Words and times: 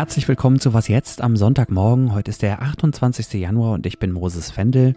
Herzlich 0.00 0.26
willkommen 0.28 0.58
zu 0.58 0.72
Was 0.72 0.88
jetzt 0.88 1.20
am 1.20 1.36
Sonntagmorgen. 1.36 2.14
Heute 2.14 2.30
ist 2.30 2.40
der 2.40 2.62
28. 2.62 3.34
Januar 3.34 3.74
und 3.74 3.84
ich 3.84 3.98
bin 3.98 4.12
Moses 4.12 4.50
Fendel. 4.50 4.96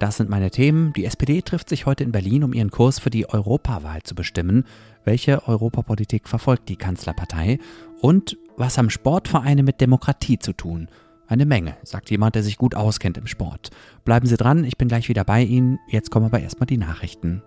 Das 0.00 0.16
sind 0.16 0.28
meine 0.28 0.50
Themen. 0.50 0.92
Die 0.94 1.04
SPD 1.04 1.40
trifft 1.40 1.68
sich 1.68 1.86
heute 1.86 2.02
in 2.02 2.10
Berlin, 2.10 2.42
um 2.42 2.52
ihren 2.52 2.72
Kurs 2.72 2.98
für 2.98 3.10
die 3.10 3.28
Europawahl 3.28 4.02
zu 4.02 4.16
bestimmen. 4.16 4.64
Welche 5.04 5.46
Europapolitik 5.46 6.28
verfolgt 6.28 6.68
die 6.68 6.74
Kanzlerpartei? 6.74 7.60
Und 8.00 8.36
was 8.56 8.76
haben 8.76 8.90
Sportvereine 8.90 9.62
mit 9.62 9.80
Demokratie 9.80 10.40
zu 10.40 10.52
tun? 10.52 10.88
Eine 11.28 11.46
Menge, 11.46 11.76
sagt 11.84 12.10
jemand, 12.10 12.34
der 12.34 12.42
sich 12.42 12.58
gut 12.58 12.74
auskennt 12.74 13.16
im 13.16 13.28
Sport. 13.28 13.70
Bleiben 14.04 14.26
Sie 14.26 14.36
dran, 14.36 14.64
ich 14.64 14.76
bin 14.76 14.88
gleich 14.88 15.08
wieder 15.08 15.22
bei 15.22 15.44
Ihnen. 15.44 15.78
Jetzt 15.86 16.10
kommen 16.10 16.26
aber 16.26 16.40
erstmal 16.40 16.66
die 16.66 16.76
Nachrichten. 16.76 17.44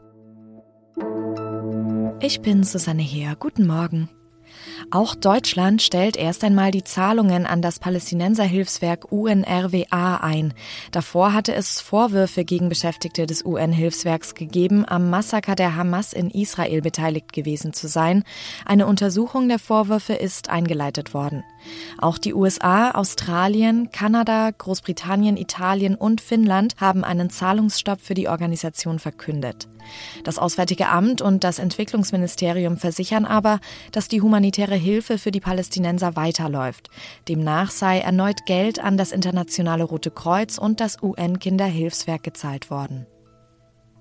Ich 2.22 2.40
bin 2.40 2.64
Susanne 2.64 3.04
Heer. 3.04 3.36
Guten 3.38 3.68
Morgen. 3.68 4.08
Auch 4.92 5.16
Deutschland 5.16 5.82
stellt 5.82 6.16
erst 6.16 6.44
einmal 6.44 6.72
die 6.72 6.84
Zahlungen 6.84 7.46
an 7.46 7.62
das 7.62 7.80
Palästinenserhilfswerk 7.80 9.12
UNRWA 9.12 10.18
ein. 10.18 10.54
Davor 10.92 11.34
hatte 11.34 11.54
es 11.54 11.82
Vorwürfe 11.82 12.46
gegen 12.46 12.70
Beschäftigte 12.70 13.26
des 13.26 13.44
UN-Hilfswerks 13.44 14.36
gegeben, 14.36 14.86
am 14.88 15.10
Massaker 15.10 15.56
der 15.56 15.76
Hamas 15.76 16.14
in 16.14 16.30
Israel 16.30 16.82
beteiligt 16.82 17.34
gewesen 17.34 17.74
zu 17.74 17.88
sein. 17.88 18.24
Eine 18.66 18.88
Untersuchung 18.88 19.48
der 19.48 19.60
Vorwürfe 19.60 20.14
ist 20.14 20.50
eingeleitet 20.50 21.14
worden. 21.14 21.44
Auch 21.98 22.18
die 22.18 22.34
USA, 22.34 22.92
Australien, 22.92 23.92
Kanada, 23.92 24.52
Großbritannien, 24.58 25.38
Italien 25.38 25.96
und 25.96 26.22
Finnland 26.22 26.76
haben 26.80 27.04
einen 27.04 27.30
Zahlungsstopp 27.30 28.00
für 28.02 28.14
die 28.14 28.30
Organisation 28.30 29.00
verkündet. 29.00 29.68
Das 30.24 30.40
Auswärtige 30.40 30.90
Amt 30.90 31.22
und 31.22 31.44
das 31.44 31.60
Entwicklungsministerium 31.60 32.78
versichern 32.78 33.26
aber, 33.26 33.60
dass 33.92 34.08
die 34.08 34.22
humanitäre 34.22 34.76
Hilfe 34.76 35.18
für 35.18 35.32
die 35.32 35.40
Palästinenser 35.40 36.16
weiterläuft. 36.16 36.90
Demnach 37.28 37.72
sei 37.72 38.00
erneut 38.00 38.46
Geld 38.46 38.80
an 38.80 38.98
das 38.98 39.12
Internationale 39.12 39.84
Rote 39.84 40.12
Kreuz 40.12 40.58
und 40.58 40.80
das 40.80 41.02
UN-Kinderhilfswerk 41.02 42.24
gezahlt 42.24 42.70
worden. 42.70 43.08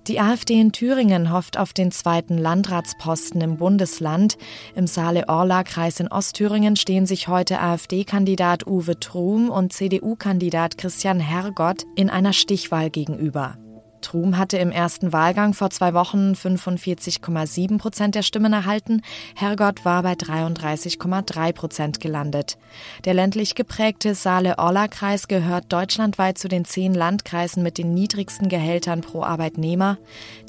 Die 0.07 0.21
AfD 0.21 0.53
in 0.53 0.71
Thüringen 0.71 1.33
hofft 1.33 1.57
auf 1.57 1.73
den 1.73 1.91
zweiten 1.91 2.37
Landratsposten 2.37 3.41
im 3.41 3.57
Bundesland. 3.57 4.37
Im 4.73 4.87
Saale-Orla-Kreis 4.87 5.99
in 5.99 6.07
Ostthüringen 6.07 6.77
stehen 6.77 7.05
sich 7.05 7.27
heute 7.27 7.59
AfD-Kandidat 7.59 8.65
Uwe 8.65 8.97
Trum 9.01 9.49
und 9.49 9.73
CDU-Kandidat 9.73 10.77
Christian 10.77 11.19
Hergott 11.19 11.83
in 11.97 12.09
einer 12.09 12.31
Stichwahl 12.31 12.89
gegenüber. 12.89 13.57
Trum 14.01 14.37
hatte 14.37 14.57
im 14.57 14.71
ersten 14.71 15.13
Wahlgang 15.13 15.53
vor 15.53 15.69
zwei 15.69 15.93
Wochen 15.93 16.33
45,7 16.33 17.77
Prozent 17.77 18.15
der 18.15 18.21
Stimmen 18.21 18.53
erhalten. 18.53 19.01
Hergott 19.35 19.85
war 19.85 20.03
bei 20.03 20.13
33,3 20.13 21.53
Prozent 21.53 21.99
gelandet. 21.99 22.57
Der 23.05 23.13
ländlich 23.13 23.55
geprägte 23.55 24.15
Saale-Orla-Kreis 24.15 25.27
gehört 25.27 25.71
deutschlandweit 25.71 26.37
zu 26.37 26.47
den 26.47 26.65
zehn 26.65 26.93
Landkreisen 26.93 27.63
mit 27.63 27.77
den 27.77 27.93
niedrigsten 27.93 28.49
Gehältern 28.49 29.01
pro 29.01 29.23
Arbeitnehmer. 29.23 29.97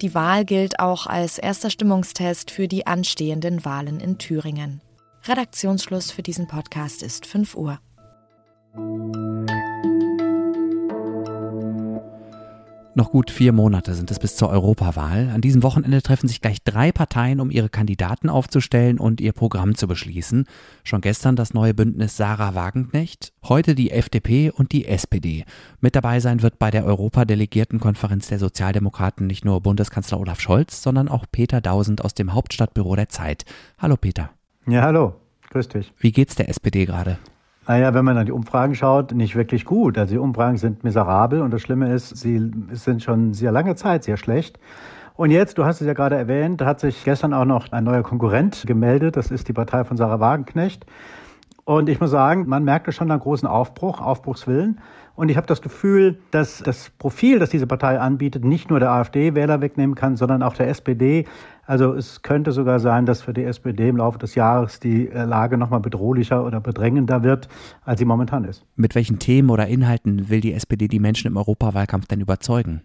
Die 0.00 0.14
Wahl 0.14 0.44
gilt 0.44 0.80
auch 0.80 1.06
als 1.06 1.38
erster 1.38 1.70
Stimmungstest 1.70 2.50
für 2.50 2.68
die 2.68 2.86
anstehenden 2.86 3.64
Wahlen 3.64 4.00
in 4.00 4.18
Thüringen. 4.18 4.80
Redaktionsschluss 5.26 6.10
für 6.10 6.22
diesen 6.22 6.46
Podcast 6.46 7.02
ist 7.02 7.26
5 7.26 7.54
Uhr. 7.56 7.78
Noch 12.98 13.12
gut 13.12 13.30
vier 13.30 13.52
Monate 13.52 13.94
sind 13.94 14.10
es 14.10 14.18
bis 14.18 14.34
zur 14.34 14.50
Europawahl. 14.50 15.30
An 15.32 15.40
diesem 15.40 15.62
Wochenende 15.62 16.02
treffen 16.02 16.26
sich 16.26 16.40
gleich 16.40 16.64
drei 16.64 16.90
Parteien, 16.90 17.38
um 17.38 17.52
ihre 17.52 17.68
Kandidaten 17.68 18.28
aufzustellen 18.28 18.98
und 18.98 19.20
ihr 19.20 19.30
Programm 19.30 19.76
zu 19.76 19.86
beschließen. 19.86 20.46
Schon 20.82 21.00
gestern 21.00 21.36
das 21.36 21.54
neue 21.54 21.74
Bündnis 21.74 22.16
Sarah 22.16 22.56
Wagenknecht, 22.56 23.32
heute 23.44 23.76
die 23.76 23.92
FDP 23.92 24.50
und 24.50 24.72
die 24.72 24.88
SPD. 24.88 25.44
Mit 25.80 25.94
dabei 25.94 26.18
sein 26.18 26.42
wird 26.42 26.58
bei 26.58 26.72
der 26.72 26.84
Europadelegiertenkonferenz 26.86 28.26
der 28.30 28.40
Sozialdemokraten 28.40 29.28
nicht 29.28 29.44
nur 29.44 29.60
Bundeskanzler 29.60 30.18
Olaf 30.18 30.40
Scholz, 30.40 30.82
sondern 30.82 31.06
auch 31.06 31.24
Peter 31.30 31.60
Dausend 31.60 32.04
aus 32.04 32.14
dem 32.14 32.34
Hauptstadtbüro 32.34 32.96
der 32.96 33.08
Zeit. 33.08 33.44
Hallo 33.78 33.96
Peter. 33.96 34.30
Ja, 34.66 34.82
hallo. 34.82 35.14
Grüß 35.50 35.68
dich. 35.68 35.92
Wie 35.98 36.10
geht's 36.10 36.34
der 36.34 36.48
SPD 36.48 36.84
gerade? 36.84 37.18
Naja, 37.68 37.92
wenn 37.92 38.02
man 38.06 38.16
an 38.16 38.24
die 38.24 38.32
Umfragen 38.32 38.74
schaut, 38.74 39.12
nicht 39.12 39.36
wirklich 39.36 39.66
gut. 39.66 39.98
Also 39.98 40.14
die 40.14 40.18
Umfragen 40.18 40.56
sind 40.56 40.84
miserabel 40.84 41.42
und 41.42 41.52
das 41.52 41.60
Schlimme 41.60 41.92
ist, 41.92 42.16
sie 42.16 42.50
sind 42.72 43.02
schon 43.02 43.34
sehr 43.34 43.52
lange 43.52 43.76
Zeit 43.76 44.04
sehr 44.04 44.16
schlecht. 44.16 44.58
Und 45.16 45.30
jetzt, 45.30 45.58
du 45.58 45.66
hast 45.66 45.82
es 45.82 45.86
ja 45.86 45.92
gerade 45.92 46.16
erwähnt, 46.16 46.62
hat 46.62 46.80
sich 46.80 47.04
gestern 47.04 47.34
auch 47.34 47.44
noch 47.44 47.70
ein 47.70 47.84
neuer 47.84 48.02
Konkurrent 48.02 48.64
gemeldet. 48.66 49.18
Das 49.18 49.30
ist 49.30 49.48
die 49.48 49.52
Partei 49.52 49.84
von 49.84 49.98
Sarah 49.98 50.18
Wagenknecht. 50.18 50.86
Und 51.68 51.90
ich 51.90 52.00
muss 52.00 52.10
sagen, 52.10 52.48
man 52.48 52.64
merkte 52.64 52.92
schon 52.92 53.10
einen 53.10 53.20
großen 53.20 53.46
Aufbruch, 53.46 54.00
Aufbruchswillen. 54.00 54.80
Und 55.14 55.28
ich 55.28 55.36
habe 55.36 55.46
das 55.46 55.60
Gefühl, 55.60 56.18
dass 56.30 56.62
das 56.62 56.88
Profil, 56.88 57.40
das 57.40 57.50
diese 57.50 57.66
Partei 57.66 58.00
anbietet, 58.00 58.42
nicht 58.42 58.70
nur 58.70 58.80
der 58.80 58.90
AfD 58.90 59.34
Wähler 59.34 59.60
wegnehmen 59.60 59.94
kann, 59.94 60.16
sondern 60.16 60.42
auch 60.42 60.54
der 60.54 60.68
SPD. 60.68 61.26
Also 61.66 61.92
es 61.92 62.22
könnte 62.22 62.52
sogar 62.52 62.80
sein, 62.80 63.04
dass 63.04 63.20
für 63.20 63.34
die 63.34 63.44
SPD 63.44 63.90
im 63.90 63.98
Laufe 63.98 64.18
des 64.18 64.34
Jahres 64.34 64.80
die 64.80 65.10
äh, 65.10 65.24
Lage 65.24 65.58
nochmal 65.58 65.80
bedrohlicher 65.80 66.42
oder 66.42 66.58
bedrängender 66.58 67.22
wird, 67.22 67.50
als 67.84 67.98
sie 67.98 68.06
momentan 68.06 68.44
ist. 68.44 68.64
Mit 68.76 68.94
welchen 68.94 69.18
Themen 69.18 69.50
oder 69.50 69.66
Inhalten 69.66 70.30
will 70.30 70.40
die 70.40 70.54
SPD 70.54 70.88
die 70.88 71.00
Menschen 71.00 71.26
im 71.26 71.36
Europawahlkampf 71.36 72.06
denn 72.06 72.22
überzeugen? 72.22 72.80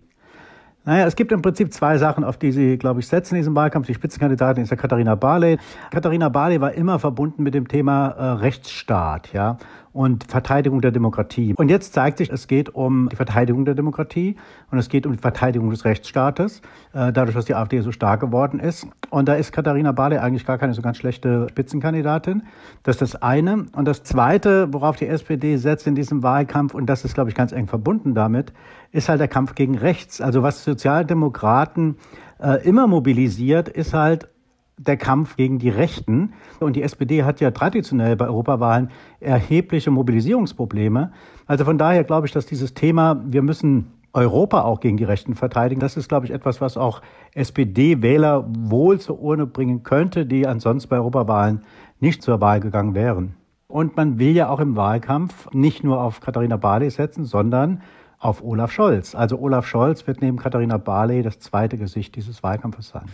Naja, 0.85 1.05
es 1.05 1.15
gibt 1.15 1.31
im 1.31 1.41
Prinzip 1.41 1.73
zwei 1.73 1.97
Sachen, 1.97 2.25
auf 2.25 2.37
die 2.37 2.51
sie, 2.51 2.77
glaube 2.77 2.99
ich, 2.99 3.07
setzen 3.07 3.35
in 3.35 3.39
diesem 3.39 3.55
Wahlkampf. 3.55 3.87
Die 3.87 3.93
Spitzenkandidatin 3.93 4.63
ist 4.63 4.69
ja 4.69 4.75
Katharina 4.75 5.15
Barley. 5.15 5.57
Katharina 5.91 6.27
Barley 6.27 6.59
war 6.59 6.73
immer 6.73 6.99
verbunden 6.99 7.43
mit 7.43 7.53
dem 7.53 7.69
Thema 7.69 8.07
äh, 8.09 8.23
Rechtsstaat, 8.33 9.31
ja, 9.31 9.57
und 9.93 10.25
Verteidigung 10.25 10.81
der 10.81 10.91
Demokratie. 10.91 11.53
Und 11.55 11.69
jetzt 11.69 11.93
zeigt 11.93 12.17
sich, 12.17 12.31
es 12.31 12.47
geht 12.47 12.73
um 12.73 13.09
die 13.09 13.15
Verteidigung 13.15 13.63
der 13.63 13.75
Demokratie 13.75 14.35
und 14.71 14.79
es 14.79 14.89
geht 14.89 15.05
um 15.05 15.11
die 15.13 15.19
Verteidigung 15.19 15.69
des 15.69 15.85
Rechtsstaates, 15.85 16.61
äh, 16.93 17.13
dadurch, 17.13 17.35
dass 17.35 17.45
die 17.45 17.55
AfD 17.55 17.79
so 17.81 17.91
stark 17.91 18.19
geworden 18.19 18.59
ist. 18.59 18.87
Und 19.11 19.29
da 19.29 19.35
ist 19.35 19.51
Katharina 19.51 19.91
Barley 19.91 20.17
eigentlich 20.17 20.45
gar 20.45 20.57
keine 20.57 20.73
so 20.73 20.81
ganz 20.81 20.97
schlechte 20.97 21.47
Spitzenkandidatin. 21.51 22.43
Das 22.81 22.95
ist 22.95 23.01
das 23.13 23.21
eine. 23.21 23.65
Und 23.73 23.85
das 23.85 24.03
zweite, 24.03 24.73
worauf 24.73 24.95
die 24.95 25.07
SPD 25.07 25.57
setzt 25.57 25.85
in 25.85 25.95
diesem 25.95 26.23
Wahlkampf, 26.23 26.73
und 26.73 26.87
das 26.87 27.05
ist, 27.05 27.13
glaube 27.13 27.29
ich, 27.29 27.35
ganz 27.35 27.51
eng 27.51 27.67
verbunden 27.67 28.15
damit, 28.15 28.51
ist 28.91 29.09
halt 29.09 29.19
der 29.19 29.27
Kampf 29.27 29.53
gegen 29.53 29.77
rechts. 29.77 30.21
Also 30.21 30.41
was 30.41 30.63
Sozialdemokraten 30.63 31.97
äh, 32.39 32.67
immer 32.67 32.87
mobilisiert, 32.87 33.69
ist 33.69 33.93
halt 33.93 34.29
der 34.77 34.97
Kampf 34.97 35.35
gegen 35.35 35.59
die 35.59 35.69
Rechten. 35.69 36.33
Und 36.59 36.75
die 36.75 36.83
SPD 36.83 37.23
hat 37.23 37.39
ja 37.39 37.51
traditionell 37.51 38.15
bei 38.15 38.25
Europawahlen 38.25 38.89
erhebliche 39.19 39.91
Mobilisierungsprobleme. 39.91 41.11
Also 41.45 41.65
von 41.65 41.77
daher 41.77 42.03
glaube 42.03 42.27
ich, 42.27 42.33
dass 42.33 42.45
dieses 42.45 42.73
Thema, 42.73 43.21
wir 43.25 43.41
müssen 43.41 43.91
Europa 44.13 44.61
auch 44.61 44.79
gegen 44.79 44.97
die 44.97 45.03
Rechten 45.03 45.35
verteidigen. 45.35 45.81
Das 45.81 45.97
ist, 45.97 46.07
glaube 46.07 46.25
ich, 46.25 46.31
etwas, 46.31 46.61
was 46.61 46.77
auch 46.77 47.01
SPD-Wähler 47.33 48.45
wohl 48.47 48.99
zur 48.99 49.19
Urne 49.19 49.47
bringen 49.47 49.83
könnte, 49.83 50.25
die 50.25 50.45
ansonsten 50.47 50.89
bei 50.89 50.97
Europawahlen 50.97 51.63
nicht 51.99 52.21
zur 52.21 52.39
Wahl 52.39 52.59
gegangen 52.59 52.93
wären. 52.93 53.35
Und 53.67 53.97
man 53.97 54.19
will 54.19 54.35
ja 54.35 54.49
auch 54.49 54.59
im 54.59 54.75
Wahlkampf 54.75 55.49
nicht 55.51 55.83
nur 55.83 55.99
auf 55.99 56.19
Katharina 56.19 56.57
Barley 56.57 56.91
setzen, 56.91 57.25
sondern 57.25 57.81
auf 58.19 58.43
Olaf 58.43 58.71
Scholz. 58.71 59.15
Also 59.15 59.39
Olaf 59.39 59.65
Scholz 59.65 60.05
wird 60.05 60.21
neben 60.21 60.37
Katharina 60.37 60.77
Barley 60.77 61.23
das 61.23 61.39
zweite 61.39 61.77
Gesicht 61.77 62.15
dieses 62.15 62.43
Wahlkampfes 62.43 62.89
sein. 62.89 63.05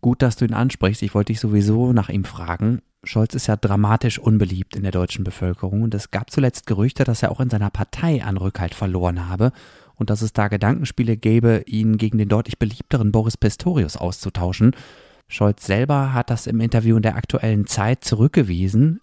Gut, 0.00 0.22
dass 0.22 0.36
du 0.36 0.44
ihn 0.44 0.54
ansprichst. 0.54 1.02
Ich 1.02 1.14
wollte 1.14 1.32
dich 1.32 1.40
sowieso 1.40 1.92
nach 1.92 2.08
ihm 2.08 2.24
fragen. 2.24 2.80
Scholz 3.04 3.34
ist 3.34 3.46
ja 3.46 3.56
dramatisch 3.56 4.18
unbeliebt 4.18 4.76
in 4.76 4.82
der 4.82 4.92
deutschen 4.92 5.24
Bevölkerung 5.24 5.82
und 5.82 5.94
es 5.94 6.10
gab 6.10 6.30
zuletzt 6.30 6.66
Gerüchte, 6.66 7.04
dass 7.04 7.22
er 7.22 7.30
auch 7.30 7.40
in 7.40 7.50
seiner 7.50 7.70
Partei 7.70 8.22
an 8.22 8.36
Rückhalt 8.36 8.74
verloren 8.74 9.28
habe 9.28 9.52
und 9.94 10.10
dass 10.10 10.22
es 10.22 10.32
da 10.32 10.48
Gedankenspiele 10.48 11.16
gäbe, 11.16 11.62
ihn 11.66 11.96
gegen 11.96 12.18
den 12.18 12.28
deutlich 12.28 12.58
beliebteren 12.58 13.12
Boris 13.12 13.36
Pistorius 13.36 13.96
auszutauschen. 13.96 14.72
Scholz 15.28 15.66
selber 15.66 16.12
hat 16.12 16.30
das 16.30 16.46
im 16.46 16.60
Interview 16.60 16.96
in 16.96 17.02
der 17.02 17.16
aktuellen 17.16 17.66
Zeit 17.66 18.04
zurückgewiesen. 18.04 19.00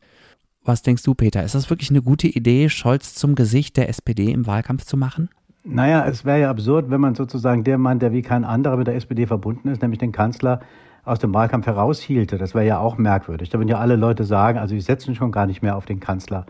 Was 0.63 0.81
denkst 0.81 1.03
du, 1.03 1.13
Peter? 1.13 1.43
Ist 1.43 1.55
das 1.55 1.69
wirklich 1.69 1.91
eine 1.91 2.01
gute 2.01 2.27
Idee, 2.27 2.69
Scholz 2.69 3.13
zum 3.13 3.35
Gesicht 3.35 3.77
der 3.77 3.87
SPD 3.87 4.31
im 4.31 4.47
Wahlkampf 4.47 4.83
zu 4.85 4.97
machen? 4.97 5.29
Naja, 5.63 6.05
es 6.05 6.25
wäre 6.25 6.41
ja 6.41 6.49
absurd, 6.49 6.89
wenn 6.89 7.01
man 7.01 7.15
sozusagen 7.15 7.63
der 7.63 7.77
Mann, 7.77 7.99
der 7.99 8.11
wie 8.11 8.21
kein 8.21 8.43
anderer 8.43 8.77
mit 8.77 8.87
der 8.87 8.95
SPD 8.95 9.25
verbunden 9.25 9.67
ist, 9.69 9.81
nämlich 9.81 9.99
den 9.99 10.11
Kanzler, 10.11 10.59
aus 11.05 11.19
dem 11.19 11.33
Wahlkampf 11.33 11.65
heraushielte. 11.67 12.37
Das 12.37 12.53
wäre 12.53 12.65
ja 12.65 12.79
auch 12.79 12.97
merkwürdig. 12.97 13.49
Da 13.49 13.59
würden 13.59 13.69
ja 13.69 13.77
alle 13.77 13.95
Leute 13.95 14.23
sagen, 14.23 14.57
also 14.57 14.75
sie 14.75 14.81
setzen 14.81 15.15
schon 15.15 15.31
gar 15.31 15.45
nicht 15.45 15.61
mehr 15.61 15.77
auf 15.77 15.85
den 15.85 15.99
Kanzler. 15.99 16.45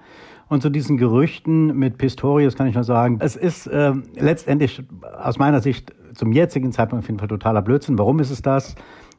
Und 0.48 0.62
zu 0.62 0.70
diesen 0.70 0.98
Gerüchten 0.98 1.76
mit 1.78 1.98
Pistorius 1.98 2.56
kann 2.56 2.68
ich 2.68 2.76
nur 2.76 2.84
sagen, 2.84 3.18
es 3.20 3.36
ist 3.36 3.68
äh, 3.68 3.94
letztendlich 4.16 4.84
aus 5.22 5.38
meiner 5.38 5.60
Sicht 5.60 5.94
zum 6.14 6.32
jetzigen 6.32 6.72
Zeitpunkt 6.72 7.04
auf 7.04 7.10
jeden 7.10 7.20
Fall 7.20 7.28
totaler 7.28 7.62
Blödsinn. 7.62 7.98
Warum 7.98 8.20
ist 8.20 8.32
es 8.32 8.42
das? 8.42 8.76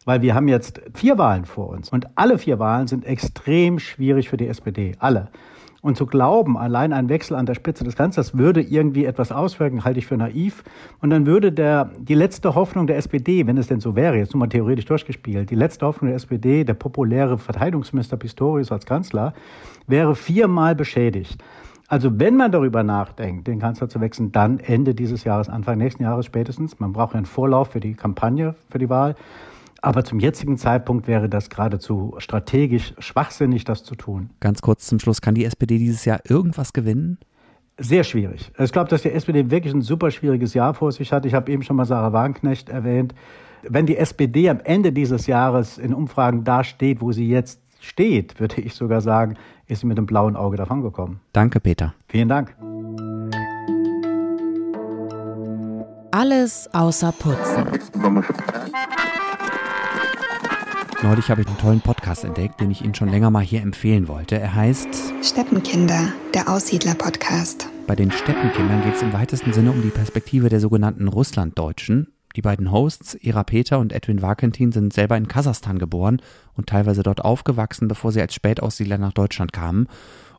weil 0.07 0.23
wir 0.23 0.35
haben 0.35 0.49
jetzt 0.49 0.81
vier 0.95 1.19
Wahlen 1.19 1.45
vor 1.45 1.69
uns 1.69 1.91
und 1.91 2.07
alle 2.15 2.39
vier 2.39 2.59
Wahlen 2.59 2.87
sind 2.87 3.05
extrem 3.05 3.79
schwierig 3.79 4.31
für 4.31 4.39
die 4.39 4.47
SPD, 4.47 4.93
alle. 4.99 5.29
Und 5.87 5.97
zu 5.97 6.05
glauben, 6.05 6.59
allein 6.59 6.93
ein 6.93 7.09
Wechsel 7.09 7.37
an 7.37 7.47
der 7.47 7.55
Spitze 7.55 7.85
des 7.85 7.95
Kanzlers 7.95 8.37
würde 8.37 8.61
irgendwie 8.61 9.05
etwas 9.05 9.31
auswirken, 9.31 9.85
halte 9.85 10.01
ich 10.01 10.07
für 10.09 10.17
naiv. 10.17 10.65
Und 11.01 11.11
dann 11.11 11.27
würde 11.27 11.53
der, 11.53 11.93
die 11.97 12.17
letzte 12.17 12.57
Hoffnung 12.57 12.89
der 12.89 12.97
SPD, 12.97 13.47
wenn 13.47 13.57
es 13.57 13.69
denn 13.69 13.79
so 13.79 13.95
wäre, 13.95 14.17
jetzt 14.17 14.35
nur 14.35 14.41
mal 14.41 14.49
theoretisch 14.49 14.87
durchgespielt, 14.87 15.49
die 15.49 15.55
letzte 15.55 15.87
Hoffnung 15.87 16.09
der 16.09 16.17
SPD, 16.17 16.65
der 16.65 16.75
populäre 16.75 17.39
Verteidigungsminister 17.39 18.17
Pistorius 18.17 18.73
als 18.73 18.85
Kanzler, 18.85 19.33
wäre 19.87 20.17
viermal 20.17 20.75
beschädigt. 20.75 21.41
Also 21.87 22.19
wenn 22.19 22.37
man 22.37 22.51
darüber 22.51 22.83
nachdenkt, 22.83 23.47
den 23.47 23.61
Kanzler 23.61 23.89
zu 23.89 24.01
wechseln, 24.01 24.33
dann 24.33 24.59
Ende 24.59 24.93
dieses 24.93 25.23
Jahres, 25.23 25.49
Anfang 25.49 25.79
nächsten 25.79 26.03
Jahres 26.03 26.27
spätestens. 26.27 26.81
Man 26.81 26.95
braucht 26.95 27.13
ja 27.13 27.19
einen 27.19 27.27
Vorlauf 27.27 27.69
für 27.71 27.79
die 27.79 27.95
Kampagne, 27.95 28.57
für 28.71 28.79
die 28.81 28.91
Wahl. 28.91 29.15
Aber 29.87 30.03
zum 30.03 30.19
jetzigen 30.19 30.59
Zeitpunkt 30.59 31.07
wäre 31.07 31.29
das 31.29 31.49
geradezu 31.49 32.17
strategisch 32.19 32.93
schwachsinnig, 32.99 33.63
das 33.63 33.85
zu 33.85 33.95
tun. 33.95 34.31
Ganz 34.41 34.61
kurz 34.61 34.89
zum 34.89 34.99
Schluss, 34.99 35.21
kann 35.21 35.37
die 35.37 35.45
SPD 35.45 35.79
dieses 35.79 36.05
Jahr 36.05 36.19
irgendwas 36.29 36.73
gewinnen? 36.73 37.19
Sehr 37.79 38.03
schwierig. 38.03 38.51
Ich 38.59 38.73
glaube, 38.73 38.91
dass 38.91 39.03
die 39.03 39.13
SPD 39.13 39.49
wirklich 39.49 39.73
ein 39.73 39.83
super 39.83 40.11
schwieriges 40.11 40.55
Jahr 40.55 40.75
vor 40.75 40.91
sich 40.91 41.13
hat. 41.13 41.25
Ich 41.25 41.35
habe 41.35 41.53
eben 41.53 41.63
schon 41.63 41.77
mal 41.77 41.85
Sarah 41.85 42.13
Wagenknecht 42.13 42.69
erwähnt. 42.69 43.15
Wenn 43.63 43.87
die 43.87 43.97
SPD 43.97 44.51
am 44.51 44.59
Ende 44.59 44.91
dieses 44.91 45.29
Jahres 45.29 45.79
in 45.79 45.95
Umfragen 45.95 46.43
da 46.43 46.65
steht, 46.65 47.01
wo 47.01 47.13
sie 47.13 47.29
jetzt 47.29 47.61
steht, 47.79 48.41
würde 48.41 48.61
ich 48.63 48.75
sogar 48.75 49.01
sagen, 49.01 49.37
ist 49.69 49.83
sie 49.83 49.87
mit 49.87 49.99
dem 49.99 50.07
blauen 50.07 50.35
Auge 50.35 50.57
davongekommen. 50.57 51.21
Danke, 51.33 51.61
Peter. 51.61 51.95
Vielen 52.09 52.29
Dank. 52.29 52.57
Alles 56.11 56.69
außer 56.73 57.13
Putzen. 57.13 57.67
Neulich 61.03 61.29
habe 61.31 61.43
ich 61.43 61.47
einen 61.47 61.59
tollen 61.59 61.83
Podcast 61.83 62.25
entdeckt, 62.25 62.59
den 62.59 62.71
ich 62.71 62.83
Ihnen 62.83 62.95
schon 62.95 63.11
länger 63.11 63.31
mal 63.31 63.45
hier 63.45 63.61
empfehlen 63.61 64.09
wollte. 64.09 64.39
Er 64.39 64.55
heißt 64.55 64.89
Steppenkinder, 65.23 66.15
der 66.33 66.49
Aussiedler-Podcast. 66.49 67.69
Bei 67.87 67.95
den 67.95 68.11
Steppenkindern 68.11 68.83
geht 68.83 68.95
es 68.95 69.03
im 69.03 69.13
weitesten 69.13 69.53
Sinne 69.53 69.73
um 69.73 69.83
die 69.83 69.91
Perspektive 69.91 70.49
der 70.49 70.59
sogenannten 70.59 71.09
Russlanddeutschen. 71.09 72.15
Die 72.35 72.41
beiden 72.41 72.73
Hosts, 72.73 73.15
Ira 73.21 73.45
Peter 73.45 73.79
und 73.79 73.93
Edwin 73.93 74.23
Wakentin, 74.23 74.73
sind 74.73 74.95
selber 74.95 75.19
in 75.19 75.29
Kasachstan 75.29 75.79
geboren 75.79 76.23
und 76.55 76.69
teilweise 76.69 77.03
dort 77.03 77.23
aufgewachsen, 77.23 77.89
bevor 77.89 78.11
sie 78.11 78.23
als 78.23 78.35
Spätaussiedler 78.35 78.97
nach 78.97 79.13
Deutschland 79.13 79.53
kamen. 79.53 79.89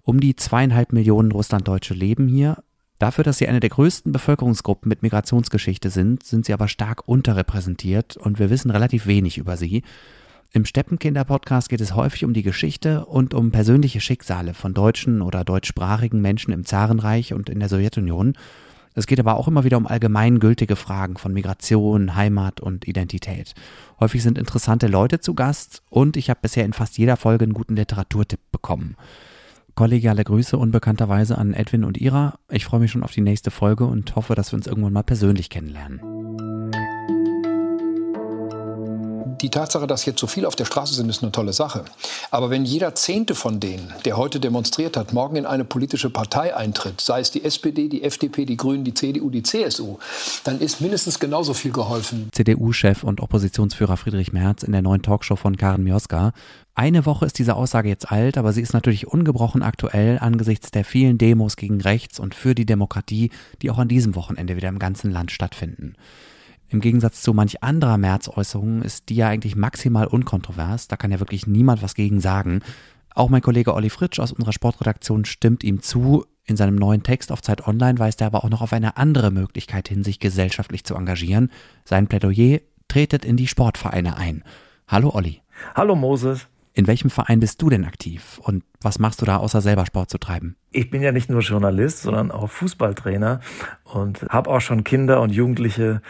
Um 0.01 0.19
die 0.19 0.35
zweieinhalb 0.35 0.91
Millionen 0.91 1.31
Russlanddeutsche 1.31 1.93
leben 1.93 2.27
hier. 2.27 2.63
Dafür, 2.97 3.23
dass 3.23 3.37
sie 3.37 3.47
eine 3.47 3.59
der 3.59 3.69
größten 3.69 4.11
Bevölkerungsgruppen 4.11 4.89
mit 4.89 5.03
Migrationsgeschichte 5.03 5.91
sind, 5.91 6.23
sind 6.23 6.45
sie 6.45 6.53
aber 6.53 6.67
stark 6.67 7.07
unterrepräsentiert 7.07 8.17
und 8.17 8.39
wir 8.39 8.49
wissen 8.49 8.71
relativ 8.71 9.05
wenig 9.05 9.37
über 9.37 9.55
sie. 9.55 9.83
Im 10.57 10.65
Steppenkinder-Podcast 10.65 11.69
geht 11.69 11.81
es 11.81 11.93
häufig 11.93 12.25
um 12.25 12.33
die 12.33 12.41
Geschichte 12.41 13.05
und 13.05 13.35
um 13.35 13.51
persönliche 13.51 14.01
Schicksale 14.01 14.55
von 14.55 14.73
deutschen 14.73 15.21
oder 15.21 15.43
deutschsprachigen 15.43 16.19
Menschen 16.19 16.51
im 16.51 16.65
Zarenreich 16.65 17.35
und 17.35 17.47
in 17.47 17.59
der 17.59 17.69
Sowjetunion. 17.69 18.33
Es 18.95 19.05
geht 19.05 19.19
aber 19.19 19.37
auch 19.37 19.47
immer 19.47 19.65
wieder 19.65 19.77
um 19.77 19.85
allgemeingültige 19.85 20.75
Fragen 20.75 21.17
von 21.17 21.31
Migration, 21.31 22.15
Heimat 22.15 22.59
und 22.59 22.87
Identität. 22.87 23.53
Häufig 23.99 24.23
sind 24.23 24.39
interessante 24.39 24.87
Leute 24.87 25.19
zu 25.19 25.35
Gast 25.35 25.83
und 25.91 26.17
ich 26.17 26.31
habe 26.31 26.39
bisher 26.41 26.65
in 26.65 26.73
fast 26.73 26.97
jeder 26.97 27.17
Folge 27.17 27.43
einen 27.43 27.53
guten 27.53 27.75
Literaturtipp 27.75 28.39
bekommen. 28.51 28.95
Kollegiale 29.75 30.23
Grüße 30.23 30.57
unbekannterweise 30.57 31.37
an 31.37 31.53
Edwin 31.53 31.83
und 31.83 32.01
Ira. 32.01 32.39
Ich 32.49 32.65
freue 32.65 32.79
mich 32.79 32.89
schon 32.89 33.03
auf 33.03 33.11
die 33.11 33.21
nächste 33.21 33.51
Folge 33.51 33.85
und 33.85 34.15
hoffe, 34.15 34.33
dass 34.33 34.51
wir 34.53 34.57
uns 34.57 34.65
irgendwann 34.65 34.93
mal 34.93 35.03
persönlich 35.03 35.51
kennenlernen. 35.51 36.16
Die 39.41 39.49
Tatsache, 39.49 39.87
dass 39.87 40.05
jetzt 40.05 40.19
so 40.19 40.27
viele 40.27 40.47
auf 40.47 40.55
der 40.55 40.65
Straße 40.65 40.93
sind, 40.93 41.09
ist 41.09 41.23
eine 41.23 41.31
tolle 41.31 41.53
Sache. 41.53 41.85
Aber 42.31 42.49
wenn 42.49 42.65
jeder 42.65 42.95
Zehnte 42.95 43.35
von 43.35 43.59
denen, 43.59 43.93
der 44.05 44.17
heute 44.17 44.39
demonstriert 44.39 44.97
hat, 44.97 45.13
morgen 45.13 45.35
in 45.35 45.45
eine 45.45 45.65
politische 45.65 46.09
Partei 46.09 46.55
eintritt, 46.55 47.01
sei 47.01 47.19
es 47.19 47.31
die 47.31 47.43
SPD, 47.43 47.87
die 47.87 48.03
FDP, 48.03 48.45
die 48.45 48.57
Grünen, 48.57 48.83
die 48.83 48.93
CDU, 48.93 49.29
die 49.29 49.43
CSU, 49.43 49.97
dann 50.43 50.59
ist 50.59 50.81
mindestens 50.81 51.19
genauso 51.19 51.53
viel 51.53 51.71
geholfen. 51.71 52.29
CDU-Chef 52.31 53.03
und 53.03 53.21
Oppositionsführer 53.21 53.97
Friedrich 53.97 54.33
Merz 54.33 54.63
in 54.63 54.71
der 54.71 54.81
neuen 54.81 55.01
Talkshow 55.01 55.35
von 55.35 55.57
Karen 55.57 55.83
Mioska. 55.83 56.33
Eine 56.75 57.07
Woche 57.07 57.25
ist 57.25 57.39
diese 57.39 57.55
Aussage 57.55 57.89
jetzt 57.89 58.11
alt, 58.11 58.37
aber 58.37 58.53
sie 58.53 58.61
ist 58.61 58.73
natürlich 58.73 59.07
ungebrochen 59.07 59.63
aktuell 59.63 60.19
angesichts 60.19 60.69
der 60.69 60.85
vielen 60.85 61.17
Demos 61.17 61.55
gegen 61.55 61.81
rechts 61.81 62.19
und 62.19 62.35
für 62.35 62.53
die 62.53 62.67
Demokratie, 62.67 63.31
die 63.61 63.71
auch 63.71 63.79
an 63.79 63.87
diesem 63.87 64.13
Wochenende 64.13 64.55
wieder 64.55 64.69
im 64.69 64.77
ganzen 64.77 65.09
Land 65.09 65.31
stattfinden. 65.31 65.95
Im 66.69 66.81
Gegensatz 66.81 67.21
zu 67.21 67.33
manch 67.33 67.63
anderer 67.63 67.97
März-Äußerungen 67.97 68.81
ist 68.81 69.09
die 69.09 69.15
ja 69.15 69.29
eigentlich 69.29 69.55
maximal 69.55 70.07
unkontrovers. 70.07 70.87
Da 70.87 70.97
kann 70.97 71.11
ja 71.11 71.19
wirklich 71.19 71.47
niemand 71.47 71.81
was 71.81 71.95
gegen 71.95 72.19
sagen. 72.19 72.61
Auch 73.15 73.29
mein 73.29 73.41
Kollege 73.41 73.73
Olli 73.73 73.89
Fritsch 73.89 74.19
aus 74.19 74.33
unserer 74.33 74.51
Sportredaktion 74.53 75.25
stimmt 75.25 75.63
ihm 75.63 75.81
zu. 75.81 76.25
In 76.45 76.57
seinem 76.57 76.75
neuen 76.75 77.03
Text 77.03 77.31
auf 77.31 77.41
Zeit 77.41 77.67
Online 77.67 77.99
weist 77.99 78.21
er 78.21 78.27
aber 78.27 78.43
auch 78.43 78.49
noch 78.49 78.61
auf 78.61 78.73
eine 78.73 78.97
andere 78.97 79.31
Möglichkeit 79.31 79.87
hin, 79.87 80.03
sich 80.03 80.19
gesellschaftlich 80.19 80.83
zu 80.83 80.95
engagieren. 80.95 81.51
Sein 81.85 82.07
Plädoyer 82.07 82.59
tretet 82.87 83.25
in 83.25 83.37
die 83.37 83.47
Sportvereine 83.47 84.17
ein. 84.17 84.43
Hallo 84.87 85.11
Olli. 85.13 85.41
Hallo 85.73 85.95
Moses. 85.95 86.47
In 86.73 86.85
welchem 86.85 87.09
Verein 87.09 87.39
bist 87.39 87.61
du 87.61 87.69
denn 87.69 87.85
aktiv 87.85 88.39
und 88.43 88.63
was 88.81 88.99
machst 88.99 89.19
du 89.21 89.25
da, 89.25 89.37
außer 89.37 89.61
selber 89.61 89.85
Sport 89.87 90.11
zu 90.11 90.19
treiben? 90.19 90.55
Ich 90.71 90.91
bin 90.91 91.01
ja 91.01 91.11
nicht 91.11 91.27
nur 91.27 91.41
Journalist, 91.41 92.03
sondern 92.03 92.29
auch 92.29 92.51
Fußballtrainer 92.51 93.39
und 93.83 94.27
habe 94.29 94.51
auch 94.51 94.61
schon 94.61 94.83
Kinder 94.83 95.21
und 95.21 95.31
Jugendliche 95.31 96.03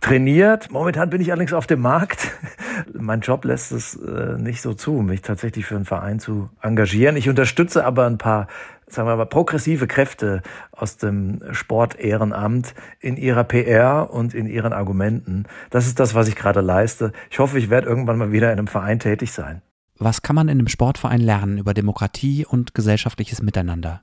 trainiert. 0.00 0.70
Momentan 0.70 1.10
bin 1.10 1.20
ich 1.20 1.30
allerdings 1.30 1.52
auf 1.52 1.66
dem 1.66 1.80
Markt. 1.80 2.32
mein 2.94 3.20
Job 3.20 3.44
lässt 3.44 3.72
es 3.72 3.96
äh, 3.96 4.38
nicht 4.38 4.62
so 4.62 4.74
zu, 4.74 4.92
mich 4.92 5.22
tatsächlich 5.22 5.66
für 5.66 5.76
einen 5.76 5.84
Verein 5.84 6.18
zu 6.20 6.50
engagieren. 6.60 7.16
Ich 7.16 7.28
unterstütze 7.28 7.84
aber 7.84 8.06
ein 8.06 8.18
paar, 8.18 8.46
sagen 8.86 9.08
wir 9.08 9.16
mal, 9.16 9.26
progressive 9.26 9.86
Kräfte 9.86 10.42
aus 10.72 10.96
dem 10.96 11.42
Sport-Ehrenamt 11.52 12.74
in 13.00 13.16
ihrer 13.16 13.44
PR 13.44 14.10
und 14.12 14.34
in 14.34 14.46
ihren 14.46 14.72
Argumenten. 14.72 15.44
Das 15.70 15.86
ist 15.86 15.98
das, 15.98 16.14
was 16.14 16.28
ich 16.28 16.36
gerade 16.36 16.60
leiste. 16.60 17.12
Ich 17.30 17.38
hoffe, 17.38 17.58
ich 17.58 17.70
werde 17.70 17.88
irgendwann 17.88 18.18
mal 18.18 18.32
wieder 18.32 18.52
in 18.52 18.58
einem 18.58 18.68
Verein 18.68 18.98
tätig 18.98 19.32
sein. 19.32 19.62
Was 19.98 20.20
kann 20.20 20.36
man 20.36 20.48
in 20.48 20.58
einem 20.58 20.68
Sportverein 20.68 21.20
lernen 21.20 21.56
über 21.56 21.72
Demokratie 21.72 22.44
und 22.44 22.74
gesellschaftliches 22.74 23.40
Miteinander? 23.40 24.02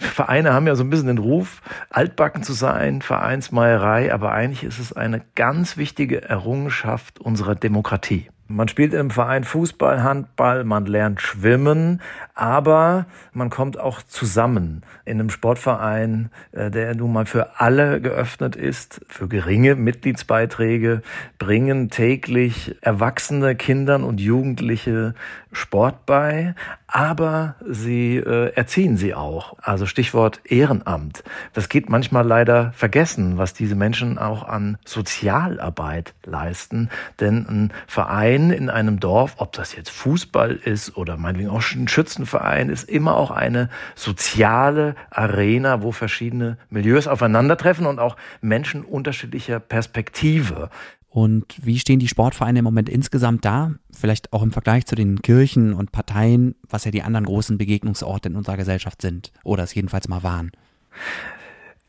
Vereine 0.00 0.52
haben 0.52 0.66
ja 0.66 0.74
so 0.74 0.84
ein 0.84 0.90
bisschen 0.90 1.08
den 1.08 1.18
Ruf, 1.18 1.62
altbacken 1.90 2.42
zu 2.42 2.52
sein, 2.52 3.02
Vereinsmeierei, 3.02 4.12
aber 4.12 4.32
eigentlich 4.32 4.64
ist 4.64 4.78
es 4.78 4.92
eine 4.92 5.22
ganz 5.34 5.76
wichtige 5.76 6.22
Errungenschaft 6.22 7.18
unserer 7.18 7.54
Demokratie. 7.54 8.28
Man 8.52 8.68
spielt 8.68 8.92
im 8.92 9.10
Verein 9.10 9.44
Fußball, 9.44 10.02
Handball, 10.02 10.64
man 10.64 10.84
lernt 10.84 11.22
schwimmen, 11.22 12.02
aber 12.34 13.06
man 13.32 13.48
kommt 13.48 13.78
auch 13.80 14.02
zusammen 14.02 14.82
in 15.06 15.18
einem 15.18 15.30
Sportverein, 15.30 16.30
äh, 16.52 16.70
der 16.70 16.94
nun 16.94 17.14
mal 17.14 17.24
für 17.24 17.60
alle 17.60 18.02
geöffnet 18.02 18.54
ist, 18.54 19.00
für 19.08 19.26
geringe 19.26 19.74
Mitgliedsbeiträge, 19.74 21.00
bringen 21.38 21.88
täglich 21.88 22.76
erwachsene 22.82 23.54
Kindern 23.54 24.04
und 24.04 24.20
Jugendliche 24.20 25.14
Sport 25.50 26.04
bei, 26.04 26.54
aber 26.92 27.54
sie 27.66 28.18
äh, 28.18 28.52
erziehen 28.52 28.98
sie 28.98 29.14
auch. 29.14 29.56
Also 29.62 29.86
Stichwort 29.86 30.42
Ehrenamt. 30.44 31.24
Das 31.54 31.70
geht 31.70 31.88
manchmal 31.88 32.26
leider 32.26 32.72
vergessen, 32.74 33.38
was 33.38 33.54
diese 33.54 33.74
Menschen 33.74 34.18
auch 34.18 34.46
an 34.46 34.76
Sozialarbeit 34.84 36.12
leisten. 36.24 36.90
Denn 37.18 37.46
ein 37.48 37.72
Verein 37.86 38.50
in 38.50 38.68
einem 38.68 39.00
Dorf, 39.00 39.36
ob 39.38 39.52
das 39.52 39.74
jetzt 39.74 39.88
Fußball 39.88 40.52
ist 40.52 40.94
oder 40.94 41.16
meinetwegen 41.16 41.48
auch 41.48 41.62
ein 41.72 41.88
Schützenverein, 41.88 42.68
ist 42.68 42.90
immer 42.90 43.16
auch 43.16 43.30
eine 43.30 43.70
soziale 43.94 44.94
Arena, 45.10 45.82
wo 45.82 45.92
verschiedene 45.92 46.58
Milieus 46.68 47.08
aufeinandertreffen 47.08 47.86
und 47.86 48.00
auch 48.00 48.16
Menschen 48.42 48.84
unterschiedlicher 48.84 49.60
Perspektive. 49.60 50.68
Und 51.12 51.54
wie 51.62 51.78
stehen 51.78 51.98
die 51.98 52.08
Sportvereine 52.08 52.60
im 52.60 52.64
Moment 52.64 52.88
insgesamt 52.88 53.44
da? 53.44 53.74
Vielleicht 53.90 54.32
auch 54.32 54.42
im 54.42 54.50
Vergleich 54.50 54.86
zu 54.86 54.94
den 54.94 55.20
Kirchen 55.20 55.74
und 55.74 55.92
Parteien, 55.92 56.54
was 56.70 56.86
ja 56.86 56.90
die 56.90 57.02
anderen 57.02 57.26
großen 57.26 57.58
Begegnungsorte 57.58 58.30
in 58.30 58.34
unserer 58.34 58.56
Gesellschaft 58.56 59.02
sind 59.02 59.30
oder 59.44 59.62
es 59.62 59.74
jedenfalls 59.74 60.08
mal 60.08 60.22
waren. 60.22 60.52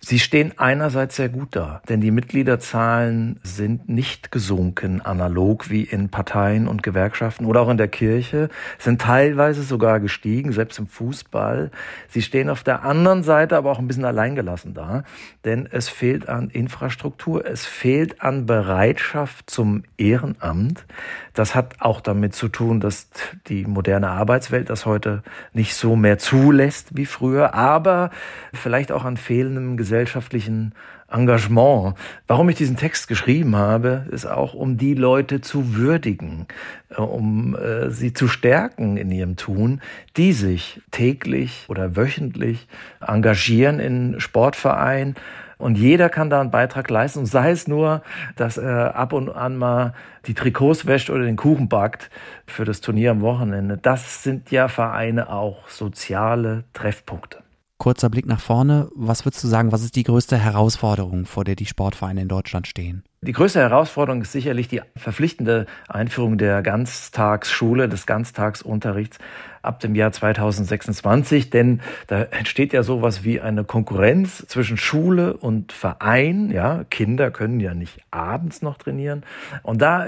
Sie 0.05 0.19
stehen 0.19 0.51
einerseits 0.57 1.15
sehr 1.15 1.29
gut 1.29 1.55
da, 1.55 1.81
denn 1.87 2.01
die 2.01 2.11
Mitgliederzahlen 2.11 3.39
sind 3.41 3.87
nicht 3.87 4.33
gesunken, 4.33 4.99
analog 4.99 5.69
wie 5.69 5.83
in 5.83 6.09
Parteien 6.09 6.67
und 6.67 6.83
Gewerkschaften 6.83 7.45
oder 7.45 7.61
auch 7.61 7.69
in 7.69 7.77
der 7.77 7.87
Kirche, 7.87 8.49
sind 8.77 8.99
teilweise 8.99 9.63
sogar 9.63 10.01
gestiegen, 10.01 10.51
selbst 10.51 10.77
im 10.77 10.87
Fußball. 10.87 11.71
Sie 12.09 12.21
stehen 12.21 12.49
auf 12.49 12.63
der 12.63 12.83
anderen 12.83 13.23
Seite 13.23 13.55
aber 13.55 13.71
auch 13.71 13.79
ein 13.79 13.87
bisschen 13.87 14.03
alleingelassen 14.03 14.73
da, 14.73 15.05
denn 15.45 15.69
es 15.71 15.87
fehlt 15.87 16.27
an 16.27 16.49
Infrastruktur, 16.49 17.45
es 17.45 17.65
fehlt 17.65 18.21
an 18.21 18.45
Bereitschaft 18.45 19.49
zum 19.49 19.83
Ehrenamt. 19.97 20.85
Das 21.33 21.55
hat 21.55 21.75
auch 21.79 22.01
damit 22.01 22.35
zu 22.35 22.49
tun, 22.49 22.81
dass 22.81 23.09
die 23.47 23.65
moderne 23.65 24.09
Arbeitswelt 24.09 24.69
das 24.69 24.85
heute 24.85 25.23
nicht 25.53 25.75
so 25.75 25.95
mehr 25.95 26.17
zulässt 26.17 26.97
wie 26.97 27.05
früher, 27.05 27.53
aber 27.53 28.09
vielleicht 28.51 28.91
auch 28.91 29.05
an 29.05 29.15
fehlendem 29.15 29.77
gesellschaftlichen 29.93 30.73
Engagement. 31.07 31.95
Warum 32.25 32.49
ich 32.49 32.55
diesen 32.55 32.77
Text 32.77 33.07
geschrieben 33.07 33.55
habe, 33.55 34.07
ist 34.09 34.25
auch, 34.25 34.55
um 34.55 34.77
die 34.77 34.95
Leute 34.95 35.39
zu 35.39 35.75
würdigen, 35.75 36.47
äh, 36.89 36.95
um 36.99 37.55
äh, 37.55 37.91
sie 37.91 38.11
zu 38.11 38.27
stärken 38.27 38.97
in 38.97 39.11
ihrem 39.11 39.35
Tun, 39.35 39.81
die 40.17 40.33
sich 40.33 40.81
täglich 40.89 41.65
oder 41.67 41.95
wöchentlich 41.95 42.67
engagieren 43.05 43.79
in 43.79 44.19
Sportvereinen. 44.19 45.13
Und 45.59 45.77
jeder 45.77 46.09
kann 46.09 46.31
da 46.31 46.41
einen 46.41 46.49
Beitrag 46.49 46.89
leisten, 46.89 47.27
sei 47.27 47.51
es 47.51 47.67
nur, 47.67 48.01
dass 48.35 48.57
er 48.57 48.95
ab 48.95 49.13
und 49.13 49.29
an 49.29 49.55
mal 49.55 49.93
die 50.25 50.33
Trikots 50.33 50.87
wäscht 50.87 51.11
oder 51.11 51.23
den 51.23 51.35
Kuchen 51.35 51.69
backt 51.69 52.09
für 52.47 52.65
das 52.65 52.81
Turnier 52.81 53.11
am 53.11 53.21
Wochenende. 53.21 53.77
Das 53.77 54.23
sind 54.23 54.49
ja 54.49 54.67
Vereine 54.67 55.29
auch 55.29 55.69
soziale 55.69 56.63
Treffpunkte. 56.73 57.42
Kurzer 57.83 58.09
Blick 58.09 58.27
nach 58.27 58.39
vorne. 58.39 58.87
Was 58.95 59.25
würdest 59.25 59.43
du 59.43 59.49
sagen, 59.49 59.73
was 59.73 59.83
ist 59.83 59.97
die 59.97 60.03
größte 60.03 60.37
Herausforderung, 60.37 61.25
vor 61.25 61.43
der 61.43 61.57
die 61.57 61.65
Sportvereine 61.65 62.21
in 62.21 62.29
Deutschland 62.29 62.65
stehen? 62.65 63.03
Die 63.19 63.33
größte 63.33 63.59
Herausforderung 63.59 64.21
ist 64.21 64.31
sicherlich 64.31 64.69
die 64.69 64.81
verpflichtende 64.95 65.65
Einführung 65.89 66.37
der 66.37 66.61
Ganztagsschule, 66.61 67.89
des 67.89 68.05
Ganztagsunterrichts 68.05 69.17
ab 69.61 69.81
dem 69.81 69.95
Jahr 69.95 70.13
2026, 70.13 71.49
denn 71.49 71.81
da 72.07 72.21
entsteht 72.21 72.71
ja 72.71 72.83
sowas 72.83 73.25
wie 73.25 73.41
eine 73.41 73.65
Konkurrenz 73.65 74.45
zwischen 74.47 74.77
Schule 74.77 75.35
und 75.35 75.73
Verein. 75.73 76.51
Ja, 76.51 76.85
Kinder 76.89 77.31
können 77.31 77.59
ja 77.59 77.73
nicht 77.73 77.99
abends 78.11 78.61
noch 78.61 78.77
trainieren. 78.77 79.23
Und 79.61 79.81
da 79.81 80.07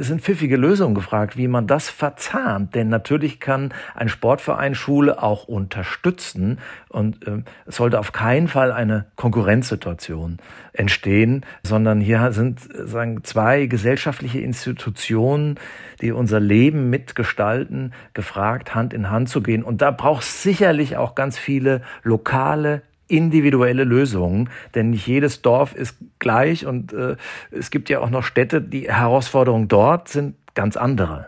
sind 0.00 0.20
pfiffige 0.20 0.56
Lösungen 0.56 0.94
gefragt, 0.94 1.38
wie 1.38 1.48
man 1.48 1.66
das 1.66 1.88
verzahnt. 1.88 2.74
Denn 2.74 2.88
natürlich 2.88 3.40
kann 3.40 3.72
ein 3.94 4.10
Sportverein 4.10 4.74
Schule 4.74 5.22
auch 5.22 5.44
unterstützen 5.44 6.58
und 6.88 7.26
äh, 7.26 7.42
es 7.64 7.76
sollte 7.76 7.98
auf 7.98 8.12
keinen 8.12 8.48
Fall 8.48 8.72
eine 8.72 9.06
Konkurrenzsituation 9.16 10.38
entstehen, 10.74 11.46
sondern 11.62 12.00
hier 12.00 12.32
sind 12.32 12.60
sagen 12.84 13.24
zwei 13.24 13.66
gesellschaftliche 13.66 14.40
Institutionen, 14.40 15.58
die 16.02 16.12
unser 16.12 16.40
Leben 16.40 16.90
mitgestalten, 16.90 17.94
gefragt, 18.12 18.74
Hand 18.74 18.92
in 18.92 19.10
Hand 19.10 19.30
zu 19.30 19.42
gehen. 19.42 19.62
Und 19.62 19.80
da 19.80 19.90
braucht 19.90 20.24
es 20.24 20.42
sicherlich 20.42 20.98
auch 20.98 21.14
ganz 21.14 21.38
viele 21.38 21.80
lokale 22.02 22.82
individuelle 23.16 23.84
Lösungen, 23.84 24.50
denn 24.74 24.90
nicht 24.90 25.06
jedes 25.06 25.42
Dorf 25.42 25.74
ist 25.74 25.96
gleich 26.18 26.66
und 26.66 26.92
äh, 26.92 27.16
es 27.50 27.70
gibt 27.70 27.88
ja 27.88 28.00
auch 28.00 28.10
noch 28.10 28.24
Städte, 28.24 28.60
die 28.60 28.90
Herausforderungen 28.92 29.68
dort 29.68 30.08
sind 30.08 30.36
ganz 30.54 30.76
andere. 30.76 31.26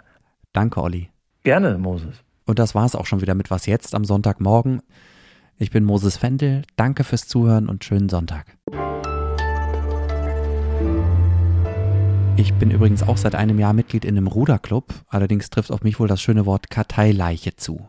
Danke, 0.53 0.81
Olli. 0.83 1.11
Gerne, 1.43 1.79
Moses. 1.79 2.23
Und 2.45 2.59
das 2.59 2.75
war 2.75 2.85
es 2.85 2.95
auch 2.95 3.07
schon 3.07 3.21
wieder 3.21 3.35
mit 3.35 3.51
Was 3.51 3.67
jetzt 3.67 3.95
am 3.95 4.05
Sonntagmorgen. 4.05 4.81
Ich 5.59 5.71
bin 5.71 5.85
Moses 5.85 6.17
Fendel. 6.17 6.63
Danke 6.77 7.05
fürs 7.05 7.27
Zuhören 7.29 7.69
und 7.69 7.85
schönen 7.85 8.09
Sonntag. 8.09 8.57
Ich 12.37 12.53
bin 12.55 12.71
übrigens 12.71 13.03
auch 13.03 13.17
seit 13.17 13.35
einem 13.35 13.59
Jahr 13.59 13.73
Mitglied 13.73 14.05
in 14.05 14.17
einem 14.17 14.27
Ruderclub. 14.27 14.93
Allerdings 15.09 15.51
trifft 15.51 15.73
auf 15.73 15.83
mich 15.83 15.99
wohl 15.99 16.09
das 16.09 16.21
schöne 16.21 16.47
Wort 16.47 16.69
Karteileiche 16.71 17.57
zu. 17.57 17.81